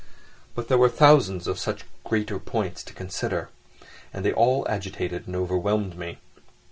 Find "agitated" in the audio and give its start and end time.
4.67-5.27